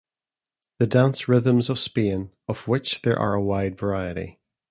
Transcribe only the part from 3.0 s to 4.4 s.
there are a wide variety.